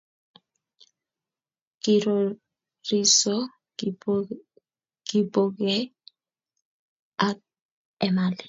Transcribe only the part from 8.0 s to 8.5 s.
Emali